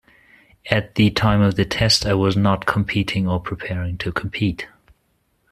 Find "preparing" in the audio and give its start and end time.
3.39-3.99